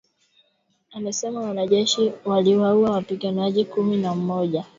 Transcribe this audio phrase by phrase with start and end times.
[0.91, 4.65] Amesema wanajeshi waliwaua wapiganaji kumi na mmoja wa ADF jana Jumanne